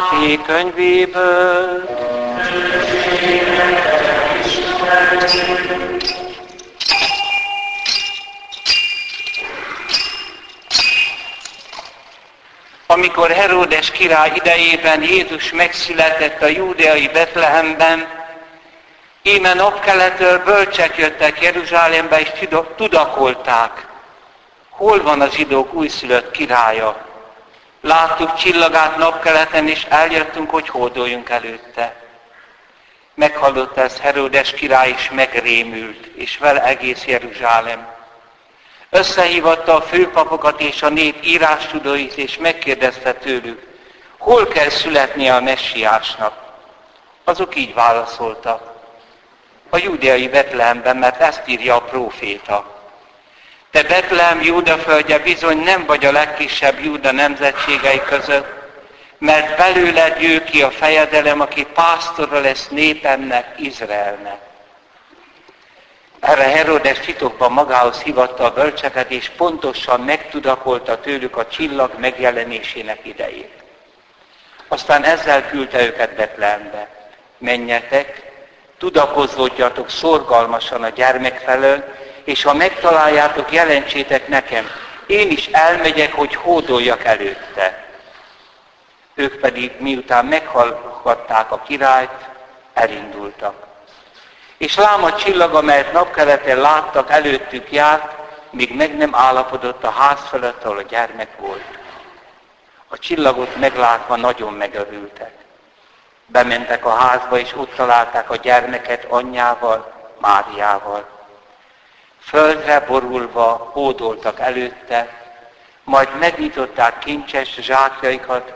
Máté 0.00 0.36
könyvéből. 0.46 1.88
Amikor 12.86 13.30
Heródes 13.30 13.90
király 13.90 14.32
idejében 14.34 15.02
Jézus 15.02 15.52
megszületett 15.52 16.42
a 16.42 16.46
júdeai 16.46 17.08
Betlehemben, 17.08 18.08
íme 19.22 19.54
napkeletől 19.54 20.44
bölcsek 20.44 20.96
jöttek 20.96 21.42
Jeruzsálembe 21.42 22.20
és 22.20 22.30
tudakolták, 22.76 23.86
hol 24.70 25.02
van 25.02 25.20
a 25.20 25.28
zsidók 25.28 25.74
újszülött 25.74 26.30
királya. 26.30 27.09
Láttuk 27.80 28.34
csillagát 28.34 28.96
napkeleten, 28.96 29.68
és 29.68 29.86
eljöttünk, 29.88 30.50
hogy 30.50 30.68
hódoljunk 30.68 31.28
előtte. 31.28 31.94
Meghallotta 33.14 33.80
ezt 33.80 33.98
Herodes 33.98 34.50
király, 34.50 34.88
és 34.88 35.10
megrémült, 35.10 36.06
és 36.06 36.38
vele 36.38 36.64
egész 36.64 37.04
Jeruzsálem. 37.04 37.88
Összehívatta 38.90 39.74
a 39.74 39.82
főpapokat 39.82 40.60
és 40.60 40.82
a 40.82 40.88
nép 40.88 41.24
írástudóit, 41.24 42.12
és 42.12 42.38
megkérdezte 42.38 43.12
tőlük, 43.12 43.66
hol 44.18 44.46
kell 44.46 44.68
születnie 44.68 45.34
a 45.34 45.40
messiásnak. 45.40 46.34
Azok 47.24 47.56
így 47.56 47.74
válaszoltak. 47.74 48.72
A 49.70 49.76
júdeai 49.78 50.28
Betlehemben, 50.28 50.96
mert 50.96 51.20
ezt 51.20 51.42
írja 51.46 51.74
a 51.74 51.82
próféta. 51.82 52.79
Te 53.70 53.82
Betlehem 53.82 54.42
Júda 54.42 54.78
földje 54.78 55.18
bizony 55.18 55.58
nem 55.58 55.86
vagy 55.86 56.04
a 56.04 56.12
legkisebb 56.12 56.84
Júda 56.84 57.12
nemzetségei 57.12 58.00
között, 58.00 58.46
mert 59.18 59.56
belőled 59.56 60.20
jő 60.20 60.44
ki 60.44 60.62
a 60.62 60.70
fejedelem, 60.70 61.40
aki 61.40 61.66
pásztora 61.74 62.40
lesz 62.40 62.68
népemnek, 62.68 63.54
Izraelnek. 63.56 64.38
Erre 66.20 66.42
Herodes 66.42 66.98
titokban 66.98 67.52
magához 67.52 68.00
hívatta 68.00 68.44
a 68.44 68.52
bölcseket, 68.52 69.10
és 69.10 69.28
pontosan 69.36 70.00
megtudakolta 70.00 71.00
tőlük 71.00 71.36
a 71.36 71.46
csillag 71.46 71.98
megjelenésének 71.98 72.98
idejét. 73.02 73.52
Aztán 74.68 75.04
ezzel 75.04 75.48
küldte 75.48 75.82
őket 75.82 76.14
Betlehembe. 76.14 76.88
Menjetek, 77.38 78.32
tudakozódjatok 78.78 79.90
szorgalmasan 79.90 80.82
a 80.82 80.88
gyermek 80.88 81.38
felől, 81.38 81.94
és 82.24 82.42
ha 82.42 82.54
megtaláljátok, 82.54 83.52
jelentsétek 83.52 84.28
nekem. 84.28 84.70
Én 85.06 85.30
is 85.30 85.46
elmegyek, 85.46 86.12
hogy 86.12 86.34
hódoljak 86.34 87.04
előtte. 87.04 87.84
Ők 89.14 89.40
pedig 89.40 89.72
miután 89.78 90.24
meghallgatták 90.24 91.52
a 91.52 91.62
királyt, 91.66 92.28
elindultak. 92.74 93.66
És 94.56 94.76
lám 94.76 95.04
a 95.04 95.14
csillag, 95.14 95.54
amelyet 95.54 95.92
napkeleten 95.92 96.58
láttak, 96.58 97.10
előttük 97.10 97.72
járt, 97.72 98.14
míg 98.50 98.76
meg 98.76 98.96
nem 98.96 99.14
állapodott 99.14 99.84
a 99.84 99.90
ház 99.90 100.20
felett, 100.28 100.64
ahol 100.64 100.78
a 100.78 100.82
gyermek 100.82 101.28
volt. 101.38 101.78
A 102.88 102.98
csillagot 102.98 103.56
meglátva 103.56 104.16
nagyon 104.16 104.52
megörültek. 104.52 105.32
Bementek 106.26 106.84
a 106.84 106.94
házba, 106.94 107.38
és 107.38 107.56
ott 107.56 107.74
találták 107.74 108.30
a 108.30 108.36
gyermeket 108.36 109.04
anyjával, 109.08 109.92
Máriával. 110.20 111.19
Földre 112.20 112.80
borulva 112.80 113.70
hódoltak 113.72 114.40
előtte, 114.40 115.08
majd 115.84 116.08
megnyitották 116.18 116.98
kincses 116.98 117.58
zsákjaikat, 117.60 118.52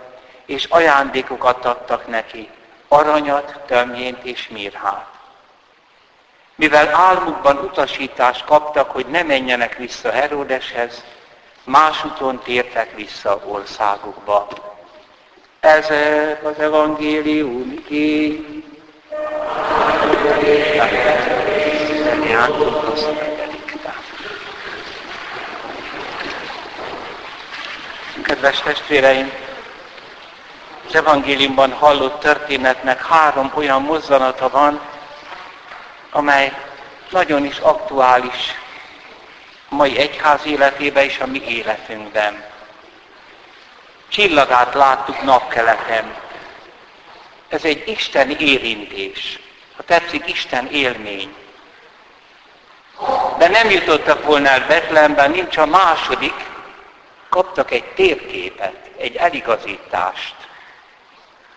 és 0.46 0.64
ajándékokat 0.64 1.64
adtak 1.64 2.06
neki, 2.06 2.50
aranyat, 2.88 3.60
tömjént 3.66 4.24
és 4.24 4.48
mirhát. 4.48 5.06
Mivel 6.54 6.94
álmukban 6.94 7.56
utasítást 7.58 8.44
kaptak, 8.44 8.90
hogy 8.90 9.06
ne 9.06 9.22
menjenek 9.22 9.76
vissza 9.76 10.10
Herodeshez, 10.10 11.04
másúton 11.64 12.38
tértek 12.38 12.94
vissza 12.94 13.40
országukba. 13.44 14.48
Ez 15.60 15.90
az 16.42 16.58
evangélium 16.58 17.84
ki. 17.84 18.44
Kedves 28.44 28.62
testvéreim, 28.62 29.32
az 30.86 30.94
evangéliumban 30.94 31.72
hallott 31.72 32.20
történetnek 32.20 33.06
három 33.06 33.52
olyan 33.54 33.82
mozzanata 33.82 34.48
van, 34.48 34.80
amely 36.10 36.52
nagyon 37.10 37.44
is 37.44 37.58
aktuális 37.58 38.54
a 39.68 39.74
mai 39.74 39.98
egyház 39.98 40.46
életében 40.46 41.04
és 41.04 41.18
a 41.18 41.26
mi 41.26 41.42
életünkben. 41.48 42.44
Csillagát 44.08 44.74
láttuk 44.74 45.22
napkeleten. 45.22 46.14
Ez 47.48 47.64
egy 47.64 47.88
Isten 47.88 48.30
érintés. 48.30 49.38
Ha 49.76 49.82
tetszik, 49.82 50.26
Isten 50.26 50.66
élmény. 50.66 51.34
De 53.38 53.48
nem 53.48 53.70
jutottak 53.70 54.24
volna 54.24 54.48
el 54.48 54.66
Betlehemben, 54.66 55.30
nincs 55.30 55.56
a 55.56 55.66
második, 55.66 56.52
kaptak 57.34 57.70
egy 57.70 57.84
térképet, 57.84 58.90
egy 58.96 59.16
eligazítást 59.16 60.34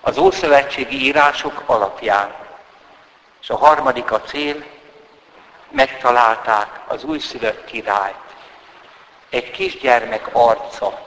az 0.02 0.18
Ószövetségi 0.18 1.02
írások 1.02 1.64
alapján. 1.66 2.34
És 3.42 3.50
a 3.50 3.58
harmadik 3.58 4.12
a 4.12 4.22
cél, 4.22 4.66
megtalálták 5.70 6.82
az 6.88 7.04
újszülött 7.04 7.66
királyt. 7.66 8.16
Egy 9.30 9.52
kisgyermek 9.52 10.30
arca. 10.32 11.00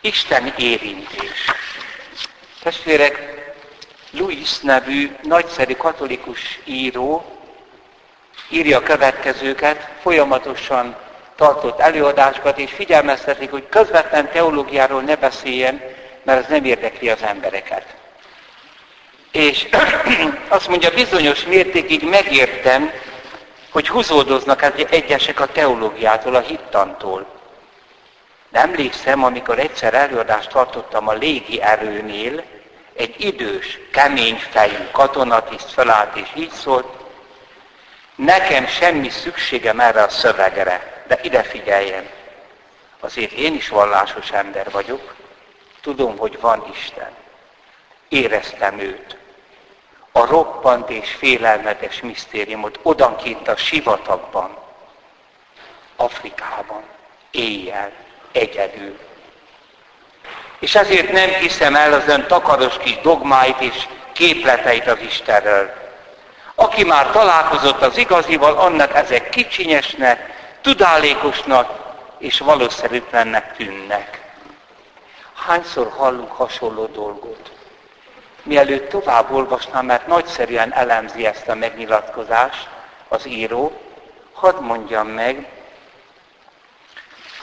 Isten 0.00 0.54
érintés. 0.56 1.50
Testvérek, 2.62 3.18
Louis 4.10 4.58
nevű 4.58 5.16
nagyszerű 5.22 5.74
katolikus 5.74 6.60
író 6.64 7.38
írja 8.48 8.78
a 8.78 8.82
következőket, 8.82 9.90
folyamatosan 10.00 11.03
tartott 11.36 11.80
előadásokat, 11.80 12.58
és 12.58 12.72
figyelmeztetik, 12.72 13.50
hogy 13.50 13.68
közvetlen 13.68 14.30
teológiáról 14.30 15.02
ne 15.02 15.16
beszéljen, 15.16 15.82
mert 16.22 16.42
ez 16.42 16.48
nem 16.48 16.64
érdekli 16.64 17.08
az 17.08 17.22
embereket. 17.22 17.94
És 19.32 19.68
azt 20.48 20.68
mondja, 20.68 20.90
bizonyos 20.90 21.44
mértékig 21.44 22.08
megértem, 22.08 22.90
hogy 23.70 23.88
húzódoznak 23.88 24.72
egyesek 24.90 25.40
a 25.40 25.46
teológiától, 25.46 26.34
a 26.34 26.40
hittantól. 26.40 27.26
De 28.48 28.60
emlékszem, 28.60 29.24
amikor 29.24 29.58
egyszer 29.58 29.94
előadást 29.94 30.48
tartottam 30.48 31.08
a 31.08 31.12
légi 31.12 31.62
erőnél, 31.62 32.42
egy 32.96 33.14
idős, 33.18 33.78
kemény 33.92 34.40
fejű 34.50 34.88
katonatiszt 34.92 35.72
felállt 35.72 36.16
és 36.16 36.28
így 36.34 36.50
szólt, 36.50 36.86
nekem 38.14 38.66
semmi 38.66 39.08
szükségem 39.08 39.80
erre 39.80 40.02
a 40.02 40.08
szövegre, 40.08 40.93
de 41.06 41.18
ide 41.22 41.42
figyeljen. 41.42 42.08
Azért 43.00 43.32
én 43.32 43.54
is 43.54 43.68
vallásos 43.68 44.30
ember 44.30 44.70
vagyok, 44.70 45.14
tudom, 45.80 46.16
hogy 46.16 46.40
van 46.40 46.66
Isten. 46.72 47.10
Éreztem 48.08 48.78
őt 48.78 49.16
a 50.12 50.26
roppant 50.26 50.90
és 50.90 51.10
félelmetes 51.10 52.00
misztériumot 52.00 52.78
odankint 52.82 53.48
a 53.48 53.56
sivatagban, 53.56 54.56
Afrikában, 55.96 56.82
éjjel, 57.30 57.92
egyedül. 58.32 58.98
És 60.58 60.74
ezért 60.74 61.12
nem 61.12 61.28
hiszem 61.28 61.74
el 61.74 61.92
az 61.92 62.08
ön 62.08 62.26
takaros 62.26 62.76
kis 62.78 63.00
dogmáit 63.00 63.60
és 63.60 63.88
képleteit 64.12 64.86
az 64.86 64.98
Istenről. 65.00 65.72
Aki 66.54 66.84
már 66.84 67.10
találkozott 67.10 67.82
az 67.82 67.96
igazival, 67.96 68.56
annak 68.56 68.94
ezek 68.94 69.28
kicsinyesnek, 69.28 70.33
tudálékosnak 70.64 71.94
és 72.18 72.38
valószerűtlennek 72.38 73.56
tűnnek. 73.56 74.32
Hányszor 75.34 75.92
hallunk 75.96 76.32
hasonló 76.32 76.86
dolgot? 76.86 77.54
mielőtt 78.44 78.88
tovább 78.88 79.30
olvasnám, 79.32 79.86
mert 79.86 80.06
nagyszerűen 80.06 80.72
elemzi 80.72 81.26
ezt 81.26 81.48
a 81.48 81.54
megnyilatkozást 81.54 82.68
az 83.08 83.26
író, 83.26 83.80
hadd 84.32 84.60
mondjam 84.60 85.08
meg, 85.08 85.48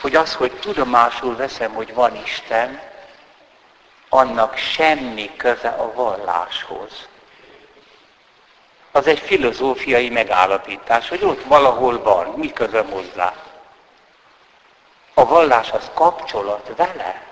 hogy 0.02 0.16
az, 0.16 0.34
hogy 0.34 0.52
tudomásul 0.52 1.36
veszem, 1.36 1.74
hogy 1.74 1.94
van 1.94 2.16
Isten, 2.16 2.80
annak 4.10 4.58
semmi 4.58 5.32
köze 5.38 5.70
a 5.70 5.94
valláshoz. 5.94 7.08
Az 8.92 9.08
egy 9.08 9.20
filozófiai 9.20 10.10
megállapítás, 10.10 11.10
hogy 11.10 11.24
ott 11.24 11.44
valahol 11.44 12.02
van, 12.02 12.28
mi 12.28 12.54
közöm 12.54 12.90
hozzá. 12.90 13.34
A 15.14 15.26
vallás 15.26 15.72
az 15.72 15.92
kapcsolat 15.94 16.72
vele. 16.76 17.24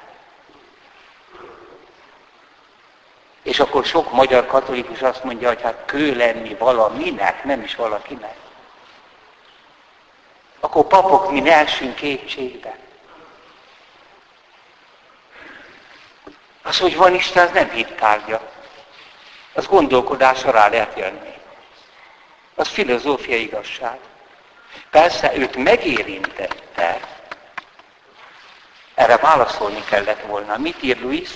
És 3.43 3.59
akkor 3.59 3.85
sok 3.85 4.11
magyar 4.11 4.45
katolikus 4.45 5.01
azt 5.01 5.23
mondja, 5.23 5.47
hogy 5.47 5.61
hát 5.61 5.83
kő 5.85 6.15
lenni 6.15 6.55
valaminek, 6.55 7.43
nem 7.43 7.61
is 7.61 7.75
valakinek. 7.75 8.35
Akkor 10.59 10.87
papok 10.87 11.31
mi 11.31 11.39
ne 11.39 11.55
essünk 11.55 11.95
kétségbe. 11.95 12.77
Az, 16.61 16.79
hogy 16.79 16.95
van 16.95 17.13
Isten, 17.13 17.47
az 17.47 17.53
nem 17.53 17.69
hittárgya. 17.69 18.51
Az 19.53 19.67
gondolkodásra 19.67 20.51
rá 20.51 20.67
lehet 20.67 20.97
jönni. 20.97 21.38
Az 22.59 22.67
filozófiai 22.67 23.41
igazság. 23.41 23.97
Persze 24.91 25.31
őt 25.35 25.55
megérintette, 25.55 26.99
erre 28.95 29.17
válaszolni 29.17 29.83
kellett 29.89 30.21
volna. 30.27 30.57
Mit 30.57 30.75
ír 30.81 31.01
Louis? 31.01 31.29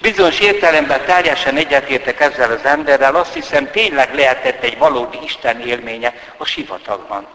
Bizonyos 0.00 0.40
értelemben 0.40 1.04
teljesen 1.04 1.56
egyetértek 1.56 2.20
ezzel 2.20 2.52
az 2.52 2.64
emberrel, 2.64 3.14
azt 3.14 3.34
hiszem 3.34 3.70
tényleg 3.70 4.14
lehetett 4.14 4.62
egy 4.62 4.78
valódi 4.78 5.18
Isten 5.24 5.60
élménye 5.60 6.14
a 6.36 6.44
sivatagban. 6.44 7.26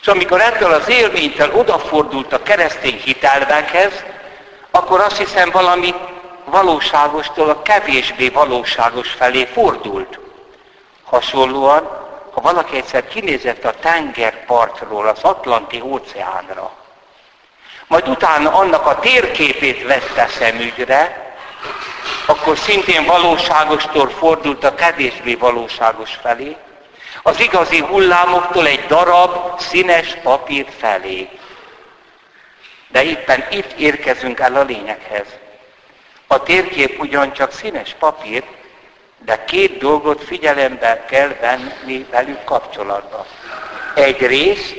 És 0.00 0.06
amikor 0.06 0.40
ettől 0.40 0.72
az 0.72 0.88
élménytől 0.88 1.54
odafordult 1.54 2.32
a 2.32 2.42
keresztény 2.42 3.00
hitelvekhez, 3.04 4.04
akkor 4.70 5.00
azt 5.00 5.18
hiszem 5.18 5.50
valami 5.50 5.94
valóságostól 6.44 7.48
a 7.48 7.62
kevésbé 7.62 8.28
valóságos 8.28 9.10
felé 9.10 9.44
fordult. 9.44 10.18
Hasonlóan, 11.04 12.08
ha 12.30 12.40
valaki 12.40 12.76
egyszer 12.76 13.08
kinézett 13.08 13.64
a 13.64 13.74
tengerpartról 13.80 15.08
az 15.08 15.22
Atlanti 15.22 15.80
óceánra, 15.80 16.72
majd 17.86 18.08
utána 18.08 18.52
annak 18.52 18.86
a 18.86 18.98
térképét 18.98 19.86
vette 19.86 20.26
szemügyre, 20.26 21.34
akkor 22.26 22.58
szintén 22.58 23.04
valóságostól 23.04 24.08
fordult 24.08 24.64
a 24.64 24.74
kevésbé 24.74 25.34
valóságos 25.34 26.18
felé, 26.22 26.56
az 27.22 27.40
igazi 27.40 27.78
hullámoktól 27.78 28.66
egy 28.66 28.86
darab 28.86 29.60
színes 29.60 30.16
papír 30.22 30.66
felé. 30.78 31.28
De 32.88 33.04
éppen 33.04 33.44
itt 33.50 33.72
érkezünk 33.72 34.40
el 34.40 34.56
a 34.56 34.62
lényeghez. 34.62 35.26
A 36.26 36.42
térkép 36.42 37.00
ugyancsak 37.00 37.52
színes 37.52 37.96
papír, 37.98 38.44
de 39.24 39.44
két 39.44 39.78
dolgot 39.78 40.24
figyelembe 40.24 41.04
kell 41.08 41.34
venni 41.40 42.06
velük 42.10 42.44
kapcsolatban. 42.44 43.24
Egyrészt 43.94 44.74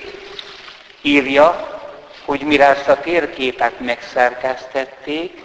írja, 1.02 1.80
hogy 2.26 2.42
mire 2.42 2.66
ezt 2.66 2.88
a 2.88 3.00
térképet 3.00 3.80
megszerkesztették, 3.80 5.44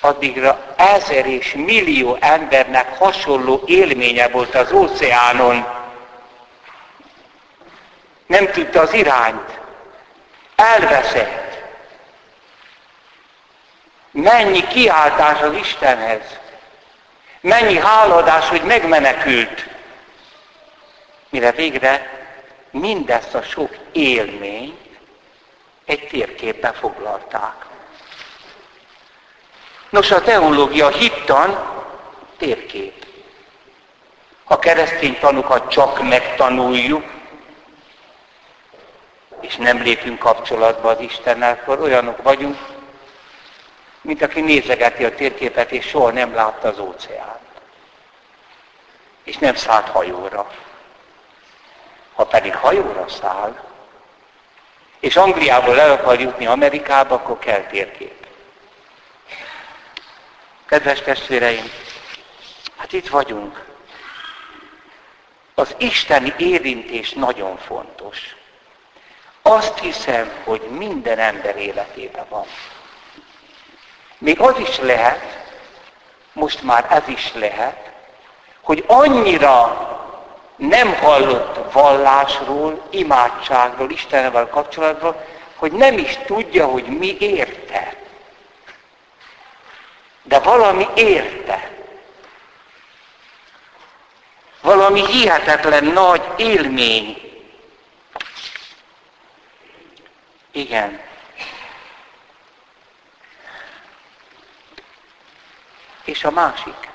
addigra 0.00 0.74
ezer 0.76 1.26
és 1.26 1.54
millió 1.54 2.16
embernek 2.20 2.98
hasonló 2.98 3.62
élménye 3.66 4.28
volt 4.28 4.54
az 4.54 4.72
óceánon. 4.72 5.66
Nem 8.26 8.50
tudta 8.50 8.80
az 8.80 8.92
irányt. 8.92 9.60
Elveszett. 10.56 11.62
Mennyi 14.10 14.66
kiáltás 14.66 15.40
az 15.40 15.52
Istenhez. 15.52 16.38
Mennyi 17.44 17.78
háladás, 17.78 18.48
hogy 18.48 18.62
megmenekült. 18.62 19.68
Mire 21.28 21.52
végre 21.52 22.10
mindezt 22.70 23.34
a 23.34 23.42
sok 23.42 23.76
élményt 23.92 24.98
egy 25.84 26.06
térképbe 26.06 26.72
foglalták. 26.72 27.54
Nos, 29.90 30.10
a 30.10 30.22
teológia 30.22 30.88
hittan 30.88 31.64
térkép. 32.38 33.06
A 34.44 34.58
keresztény 34.58 35.18
tanukat 35.18 35.70
csak 35.70 36.02
megtanuljuk, 36.02 37.04
és 39.40 39.56
nem 39.56 39.82
lépünk 39.82 40.18
kapcsolatba 40.18 40.88
az 40.88 41.00
Istennel, 41.00 41.52
akkor 41.52 41.80
olyanok 41.80 42.22
vagyunk, 42.22 42.58
mint 44.04 44.22
aki 44.22 44.40
nézegeti 44.40 45.04
a 45.04 45.14
térképet, 45.14 45.70
és 45.70 45.86
soha 45.86 46.10
nem 46.10 46.34
látta 46.34 46.68
az 46.68 46.78
óceánt. 46.78 47.38
És 49.22 49.36
nem 49.36 49.54
szállt 49.54 49.88
hajóra. 49.88 50.50
Ha 52.14 52.24
pedig 52.24 52.54
hajóra 52.54 53.08
száll, 53.08 53.60
és 55.00 55.16
Angliából 55.16 55.80
el 55.80 55.90
akar 55.90 56.20
jutni 56.20 56.46
Amerikába, 56.46 57.14
akkor 57.14 57.38
kell 57.38 57.62
térkép. 57.62 58.26
Kedves 60.66 61.00
testvéreim, 61.00 61.70
hát 62.76 62.92
itt 62.92 63.08
vagyunk. 63.08 63.64
Az 65.54 65.74
isteni 65.78 66.34
érintés 66.38 67.12
nagyon 67.12 67.56
fontos. 67.58 68.36
Azt 69.42 69.78
hiszem, 69.78 70.32
hogy 70.44 70.60
minden 70.60 71.18
ember 71.18 71.56
életében 71.56 72.26
van. 72.28 72.46
Még 74.24 74.40
az 74.40 74.58
is 74.58 74.78
lehet, 74.78 75.44
most 76.32 76.62
már 76.62 76.86
ez 76.90 77.08
is 77.08 77.32
lehet, 77.34 77.92
hogy 78.60 78.84
annyira 78.86 79.88
nem 80.56 80.94
hallott 80.94 81.72
vallásról, 81.72 82.86
imádságról, 82.90 83.90
Istenvel 83.90 84.48
kapcsolatban, 84.48 85.16
hogy 85.54 85.72
nem 85.72 85.98
is 85.98 86.18
tudja, 86.26 86.66
hogy 86.66 86.84
mi 86.84 87.16
érte. 87.20 87.96
De 90.22 90.38
valami 90.38 90.86
érte. 90.94 91.70
Valami 94.60 95.06
hihetetlen 95.06 95.84
nagy 95.84 96.22
élmény. 96.36 97.16
Igen. 100.52 101.00
És 106.04 106.24
a 106.24 106.30
másik 106.30 106.92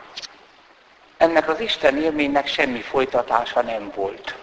ennek 1.17 1.49
az 1.49 1.59
Isten 1.59 1.97
élménynek 1.97 2.47
semmi 2.47 2.81
folytatása 2.81 3.61
nem 3.61 3.91
volt. 3.95 4.35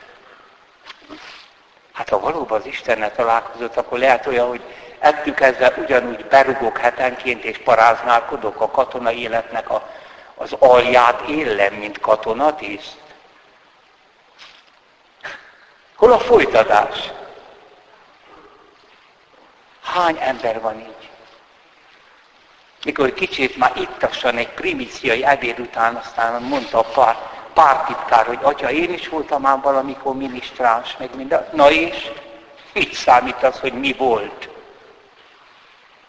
Hát 1.92 2.08
ha 2.08 2.20
valóban 2.20 2.60
az 2.60 2.66
Istennel 2.66 3.14
találkozott, 3.14 3.76
akkor 3.76 3.98
lehet 3.98 4.26
olyan, 4.26 4.48
hogy 4.48 4.62
ettük 4.98 5.40
ezzel 5.40 5.74
ugyanúgy 5.76 6.24
berugok 6.24 6.78
hetenként 6.78 7.44
és 7.44 7.58
paráználkodok 7.58 8.60
a 8.60 8.70
katona 8.70 9.12
életnek 9.12 9.70
a, 9.70 9.90
az 10.34 10.52
alját 10.52 11.28
élem, 11.28 11.74
mint 11.74 12.00
katonatiszt. 12.00 12.96
Hol 15.96 16.12
a 16.12 16.18
folytatás? 16.18 17.10
Hány 19.82 20.16
ember 20.20 20.60
van 20.60 20.80
így? 20.80 20.95
Mikor 22.86 23.14
kicsit 23.14 23.56
már 23.56 23.72
ittassan 23.76 24.36
egy 24.36 24.48
primíciai 24.48 25.24
ebéd 25.24 25.58
után, 25.58 25.94
aztán 25.94 26.42
mondta 26.42 26.78
a 26.78 26.82
pár, 26.82 27.16
pártitkár, 27.54 28.26
hogy 28.26 28.38
atya, 28.42 28.70
én 28.70 28.92
is 28.92 29.08
voltam 29.08 29.40
már 29.40 29.60
valamikor 29.60 30.14
minisztráns, 30.16 30.96
meg 30.98 31.16
minden. 31.16 31.48
Na 31.52 31.70
és? 31.70 32.10
Mit 32.72 32.92
számít 32.94 33.42
az, 33.42 33.60
hogy 33.60 33.72
mi 33.72 33.92
volt? 33.92 34.48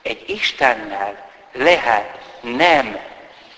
Egy 0.01 0.29
Istennel 0.29 1.29
lehet 1.51 2.19
nem 2.41 2.99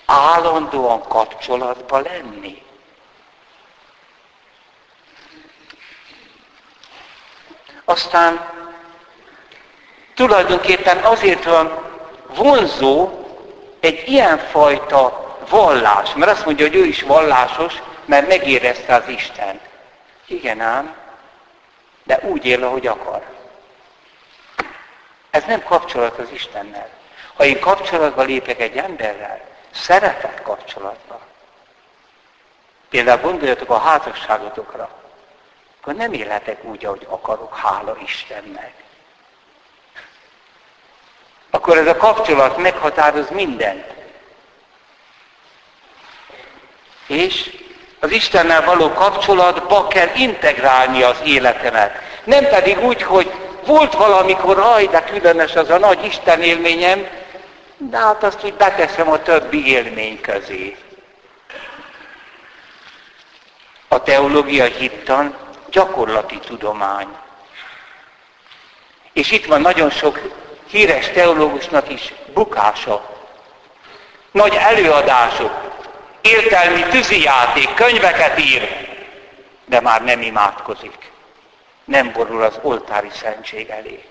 állandóan 0.05 1.01
kapcsolatba 1.01 1.99
lenni. 1.99 2.63
Aztán 7.85 8.49
tulajdonképpen 10.15 10.97
azért 10.97 11.43
van 11.43 11.88
vonzó 12.35 13.09
egy 13.79 14.03
ilyenfajta 14.07 15.37
vallás, 15.49 16.13
mert 16.13 16.31
azt 16.31 16.45
mondja, 16.45 16.65
hogy 16.67 16.75
ő 16.75 16.85
is 16.85 17.01
vallásos, 17.01 17.81
mert 18.05 18.27
megérezte 18.27 18.95
az 18.95 19.07
Isten. 19.07 19.59
Igen 20.25 20.61
ám, 20.61 20.95
de 22.03 22.19
úgy 22.21 22.45
él, 22.45 22.63
ahogy 22.63 22.87
akar. 22.87 23.23
Ez 25.29 25.43
nem 25.45 25.63
kapcsolat 25.63 26.17
az 26.17 26.31
Istennel. 26.31 26.89
Ha 27.35 27.45
én 27.45 27.59
kapcsolatba 27.59 28.21
lépek 28.21 28.59
egy 28.59 28.77
emberrel, 28.77 29.41
szeretett 29.71 30.41
kapcsolatba, 30.41 31.19
például 32.89 33.21
gondoljatok 33.21 33.69
a 33.69 33.77
házasságotokra, 33.77 34.89
akkor 35.81 35.93
nem 35.93 36.13
élhetek 36.13 36.63
úgy, 36.63 36.85
ahogy 36.85 37.07
akarok, 37.09 37.55
hála 37.55 37.97
Istennek 38.03 38.73
akkor 41.51 41.77
ez 41.77 41.87
a 41.87 41.97
kapcsolat 41.97 42.57
meghatároz 42.57 43.29
mindent. 43.29 43.85
És 47.07 47.57
az 47.99 48.11
Istennel 48.11 48.63
való 48.63 48.93
kapcsolatba 48.93 49.87
kell 49.87 50.09
integrálni 50.15 51.03
az 51.03 51.17
életemet. 51.23 52.01
Nem 52.23 52.47
pedig 52.47 52.83
úgy, 52.83 53.01
hogy 53.01 53.31
volt 53.65 53.93
valamikor, 53.93 54.59
aj, 54.59 54.85
de 54.85 55.03
különös 55.03 55.55
az 55.55 55.69
a 55.69 55.77
nagy 55.77 56.05
Isten 56.05 56.41
élményem, 56.41 57.07
de 57.77 57.97
hát 57.97 58.23
azt 58.23 58.43
úgy 58.43 58.53
beteszem 58.53 59.11
a 59.11 59.21
többi 59.21 59.67
élmény 59.67 60.21
közé. 60.21 60.77
A 63.87 64.03
teológia 64.03 64.65
hittan 64.65 65.35
gyakorlati 65.69 66.39
tudomány. 66.39 67.07
És 69.13 69.31
itt 69.31 69.45
van 69.45 69.61
nagyon 69.61 69.89
sok 69.89 70.19
híres 70.69 71.09
teológusnak 71.09 71.89
is 71.89 72.13
bukása. 72.33 73.17
Nagy 74.31 74.55
előadások, 74.55 75.51
értelmi 76.21 76.83
tűzijáték, 76.83 77.73
könyveket 77.73 78.39
ír, 78.39 78.87
de 79.65 79.81
már 79.81 80.03
nem 80.03 80.21
imádkozik. 80.21 81.11
Nem 81.85 82.11
borul 82.11 82.43
az 82.43 82.59
oltári 82.61 83.09
szentség 83.13 83.69
elé. 83.69 84.03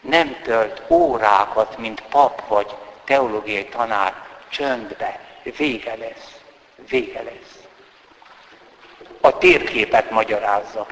Nem 0.00 0.36
tölt 0.42 0.82
órákat, 0.88 1.78
mint 1.78 2.02
pap 2.10 2.48
vagy 2.48 2.66
teológiai 3.04 3.64
tanár, 3.64 4.14
csöndbe. 4.48 5.20
Vége 5.56 5.96
lesz. 5.96 6.40
Vége 6.88 7.22
lesz. 7.22 7.58
A 9.20 9.38
térképet 9.38 10.10
magyarázza. 10.10 10.86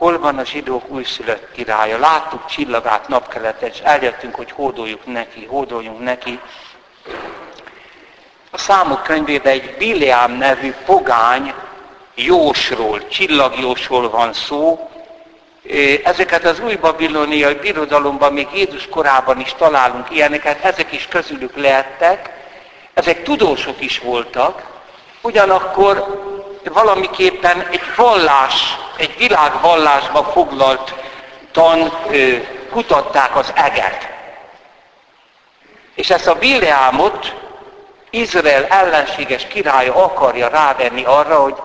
Hol 0.00 0.18
van 0.18 0.38
a 0.38 0.44
zsidók 0.44 0.88
újszülött 0.88 1.52
királya? 1.52 1.98
Láttuk 1.98 2.46
csillagát 2.46 3.08
napkeletet, 3.08 3.74
és 3.74 3.78
eljöttünk, 3.78 4.34
hogy 4.34 4.50
hódoljuk 4.50 5.06
neki, 5.06 5.46
hódoljunk 5.46 6.02
neki. 6.02 6.40
A 8.50 8.58
számok 8.58 9.02
könyvében 9.02 9.52
egy 9.52 9.74
Bileám 9.78 10.32
nevű 10.32 10.74
pogány 10.84 11.54
jósról, 12.14 13.08
csillagjósról 13.08 14.10
van 14.10 14.32
szó. 14.32 14.90
Ezeket 16.04 16.44
az 16.44 16.60
új 16.60 16.74
babiloniai 16.74 17.54
birodalomban 17.54 18.32
még 18.32 18.48
Jézus 18.54 18.88
korában 18.88 19.40
is 19.40 19.54
találunk 19.58 20.10
ilyeneket, 20.10 20.64
ezek 20.64 20.92
is 20.92 21.06
közülük 21.06 21.56
lehettek. 21.56 22.30
Ezek 22.94 23.22
tudósok 23.22 23.80
is 23.80 23.98
voltak, 23.98 24.62
ugyanakkor 25.20 26.06
valamiképpen 26.72 27.66
egy 27.70 27.82
vallás, 27.96 28.78
egy 29.00 29.16
világvallásba 29.18 30.24
foglalt 30.24 30.94
tan 31.52 31.92
kutatták 32.70 33.36
az 33.36 33.52
eget. 33.54 34.08
És 35.94 36.10
ezt 36.10 36.26
a 36.26 36.34
Bileámot 36.34 37.34
Izrael 38.10 38.66
ellenséges 38.66 39.46
királya 39.46 39.94
akarja 39.94 40.48
rávenni 40.48 41.04
arra, 41.04 41.42
hogy 41.42 41.56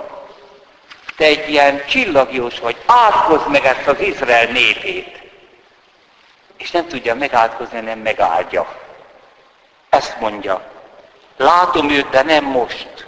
te 1.17 1.25
egy 1.25 1.49
ilyen 1.49 1.85
csillagjós 1.85 2.59
vagy, 2.59 2.75
átkozd 2.85 3.49
meg 3.49 3.65
ezt 3.65 3.87
az 3.87 3.99
Izrael 3.99 4.45
népét. 4.45 5.23
És 6.57 6.71
nem 6.71 6.87
tudja 6.87 7.15
megátkozni, 7.15 7.79
nem 7.79 7.99
megáldja. 7.99 8.75
Ezt 9.89 10.19
mondja. 10.19 10.61
Látom 11.37 11.89
őt, 11.89 12.09
de 12.09 12.21
nem 12.21 12.43
most. 12.43 13.07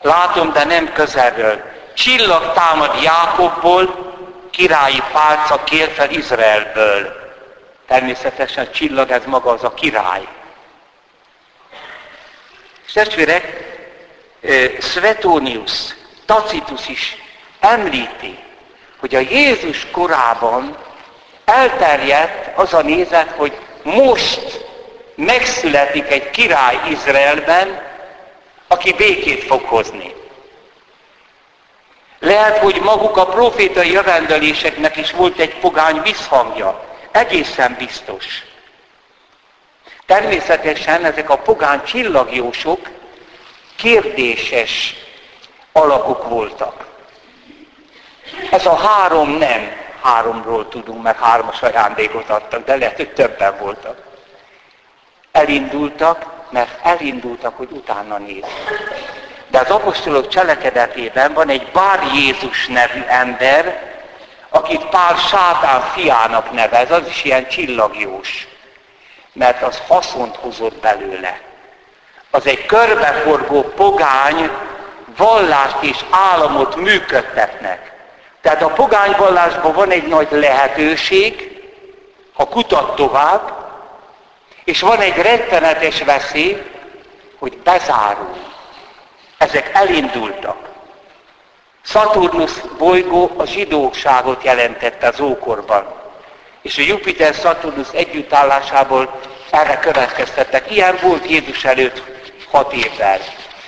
Látom, 0.00 0.52
de 0.52 0.64
nem 0.64 0.92
közelről. 0.92 1.62
Csillag 1.94 2.52
támad 2.52 3.02
Jákobból, 3.02 4.12
királyi 4.50 5.02
pálca 5.12 5.64
kér 5.64 5.90
fel 5.90 6.10
Izraelből. 6.10 7.20
Természetesen 7.86 8.66
a 8.66 8.70
csillag 8.70 9.10
ez 9.10 9.22
maga 9.26 9.50
az 9.50 9.64
a 9.64 9.74
király. 9.74 10.26
És 12.86 12.92
testvérek, 12.92 13.70
Svetonius, 14.80 15.70
Tacitus 16.26 16.88
is 16.88 17.16
említi, 17.60 18.38
hogy 19.00 19.14
a 19.14 19.20
Jézus 19.20 19.86
korában 19.90 20.76
elterjedt 21.44 22.58
az 22.58 22.74
a 22.74 22.82
nézet, 22.82 23.30
hogy 23.36 23.58
most 23.82 24.64
megszületik 25.14 26.10
egy 26.10 26.30
király 26.30 26.80
Izraelben, 26.88 27.82
aki 28.68 28.92
békét 28.92 29.44
fog 29.44 29.64
hozni. 29.64 30.21
Lehet, 32.22 32.58
hogy 32.58 32.80
maguk 32.80 33.16
a 33.16 33.26
profétai 33.26 33.90
jövendeléseknek 33.90 34.96
is 34.96 35.10
volt 35.10 35.38
egy 35.38 35.58
pogány 35.58 36.02
visszhangja. 36.02 36.84
Egészen 37.10 37.74
biztos. 37.78 38.24
Természetesen 40.06 41.04
ezek 41.04 41.30
a 41.30 41.38
pogány 41.38 41.82
csillagjósok 41.82 42.90
kérdéses 43.76 44.94
alakok 45.72 46.28
voltak. 46.28 46.86
Ez 48.50 48.66
a 48.66 48.76
három 48.76 49.30
nem. 49.30 49.80
Háromról 50.02 50.68
tudunk, 50.68 51.02
mert 51.02 51.18
hármas 51.18 51.62
ajándékot 51.62 52.30
adtak, 52.30 52.64
de 52.64 52.76
lehet, 52.76 52.96
hogy 52.96 53.12
többen 53.12 53.58
voltak. 53.58 54.02
Elindultak, 55.32 56.26
mert 56.50 56.86
elindultak, 56.86 57.56
hogy 57.56 57.70
utána 57.70 58.18
néznek. 58.18 59.21
De 59.52 59.58
az 59.58 59.70
apostolok 59.70 60.28
cselekedetében 60.28 61.32
van 61.32 61.48
egy 61.48 61.70
Bár 61.72 62.02
Jézus 62.14 62.66
nevű 62.66 63.02
ember, 63.06 63.92
akit 64.48 64.84
pár 64.84 65.16
sátán 65.16 65.80
fiának 65.80 66.52
nevez, 66.52 66.90
az 66.90 67.06
is 67.08 67.24
ilyen 67.24 67.48
csillagjós. 67.48 68.48
Mert 69.32 69.62
az 69.62 69.82
haszont 69.88 70.36
hozott 70.36 70.80
belőle. 70.80 71.40
Az 72.30 72.46
egy 72.46 72.66
körbeforgó 72.66 73.62
pogány 73.62 74.50
vallást 75.16 75.82
és 75.82 76.04
államot 76.10 76.76
működtetnek. 76.76 77.92
Tehát 78.40 78.62
a 78.62 78.68
pogányvallásban 78.68 79.72
van 79.72 79.90
egy 79.90 80.06
nagy 80.06 80.28
lehetőség, 80.30 81.60
ha 82.32 82.48
kutat 82.48 82.96
tovább, 82.96 83.52
és 84.64 84.80
van 84.80 85.00
egy 85.00 85.16
rettenetes 85.16 86.02
veszély, 86.02 86.62
hogy 87.38 87.58
bezárul. 87.58 88.51
Ezek 89.42 89.70
elindultak. 89.72 90.68
Saturnus 91.82 92.52
bolygó 92.78 93.30
a 93.36 93.44
zsidóságot 93.44 94.44
jelentette 94.44 95.06
az 95.06 95.20
ókorban. 95.20 95.94
És 96.60 96.78
a 96.78 96.82
Jupiter-Saturnus 96.82 97.88
együttállásából 97.92 99.20
erre 99.50 99.78
következtettek. 99.78 100.70
Ilyen 100.70 100.98
volt 101.02 101.30
Jézus 101.30 101.64
előtt 101.64 102.02
hat 102.50 102.72
évvel. 102.72 103.18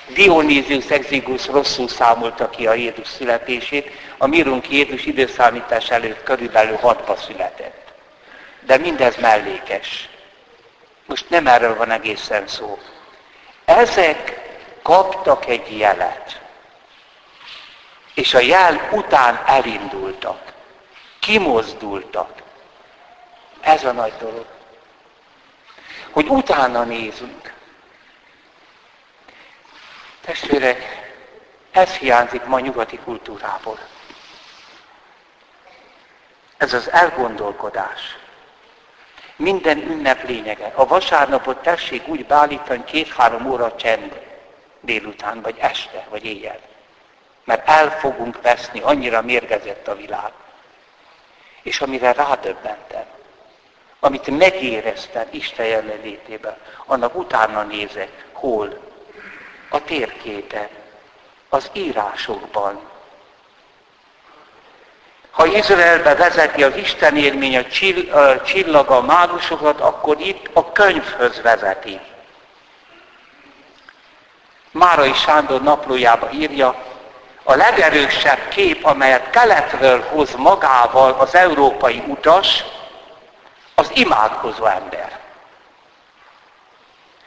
Dionysius 0.08 0.90
Exigus 0.90 1.46
rosszul 1.46 1.88
számolta 1.88 2.50
ki 2.50 2.66
a 2.66 2.74
Jézus 2.74 3.08
születését, 3.08 3.90
a 4.18 4.26
mirunk 4.26 4.70
Jézus 4.70 5.04
időszámítás 5.04 5.90
előtt 5.90 6.22
körülbelül 6.22 6.76
hatba 6.76 7.16
született. 7.16 7.92
De 8.60 8.76
mindez 8.76 9.16
mellékes. 9.16 10.08
Most 11.06 11.30
nem 11.30 11.46
erről 11.46 11.76
van 11.76 11.90
egészen 11.90 12.46
szó. 12.46 12.78
Ezek 13.64 14.43
kaptak 14.84 15.46
egy 15.46 15.78
jelet. 15.78 16.40
És 18.14 18.34
a 18.34 18.38
jel 18.38 18.88
után 18.92 19.42
elindultak. 19.46 20.52
Kimozdultak. 21.18 22.42
Ez 23.60 23.84
a 23.84 23.92
nagy 23.92 24.12
dolog. 24.18 24.46
Hogy 26.10 26.28
utána 26.28 26.82
nézünk. 26.82 27.52
Testvérek, 30.20 31.12
ez 31.70 31.90
hiányzik 31.90 32.44
ma 32.44 32.60
nyugati 32.60 32.98
kultúrából. 32.98 33.78
Ez 36.56 36.72
az 36.72 36.90
elgondolkodás. 36.90 38.18
Minden 39.36 39.78
ünnep 39.78 40.28
lényege. 40.28 40.72
A 40.74 40.86
vasárnapot 40.86 41.62
tessék 41.62 42.08
úgy 42.08 42.26
beállítani 42.26 42.84
két-három 42.84 43.46
óra 43.50 43.76
csend 43.76 44.32
délután, 44.84 45.40
vagy 45.40 45.56
este, 45.58 46.06
vagy 46.08 46.24
éjjel. 46.24 46.58
Mert 47.44 47.68
el 47.68 47.90
fogunk 47.90 48.42
veszni, 48.42 48.80
annyira 48.80 49.22
mérgezett 49.22 49.88
a 49.88 49.96
világ. 49.96 50.32
És 51.62 51.80
amire 51.80 52.12
rádöbbentem, 52.12 53.04
amit 54.00 54.38
megéreztem 54.38 55.26
Isten 55.30 55.66
jelenlétében, 55.66 56.56
annak 56.86 57.16
utána 57.16 57.62
nézek, 57.62 58.24
hol? 58.32 58.78
A 59.68 59.84
térképen, 59.84 60.68
az 61.48 61.70
írásokban, 61.72 62.92
ha 65.34 65.46
Izraelbe 65.46 66.14
vezeti 66.14 66.62
az 66.62 66.76
Isten 66.76 67.16
élmény 67.16 67.56
a, 67.56 67.64
csill, 67.64 68.12
a 68.12 68.42
csillaga 68.42 68.96
a 68.96 69.02
mágusokat, 69.02 69.80
akkor 69.80 70.20
itt 70.20 70.48
a 70.52 70.72
könyvhöz 70.72 71.40
vezeti. 71.42 72.00
Márai 74.74 75.12
Sándor 75.14 75.62
naplójába 75.62 76.30
írja, 76.30 76.74
a 77.42 77.54
legerősebb 77.54 78.48
kép, 78.48 78.84
amelyet 78.84 79.30
keletről 79.30 80.04
hoz 80.08 80.34
magával 80.34 81.12
az 81.18 81.34
európai 81.34 82.02
utas, 82.06 82.64
az 83.74 83.90
imádkozó 83.94 84.64
ember. 84.64 85.18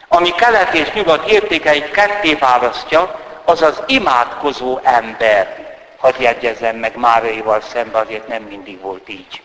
Ami 0.07 0.31
kelet 0.31 0.73
és 0.73 0.91
nyugat 0.91 1.29
értékeit 1.29 1.91
ketté 1.91 2.33
választja, 2.33 3.19
az 3.45 3.61
az 3.61 3.83
imádkozó 3.85 4.79
ember 4.83 5.75
hadd 5.97 6.21
jegyezzem 6.21 6.75
meg 6.75 6.95
Máraival 6.95 7.61
szemben, 7.61 8.01
azért 8.01 8.27
nem 8.27 8.43
mindig 8.43 8.81
volt 8.81 9.09
így. 9.09 9.41